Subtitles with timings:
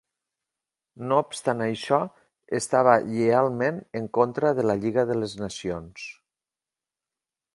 [1.09, 1.99] No obstant això,
[2.61, 6.09] estava lleialment en contra de la Lliga de les Nacions.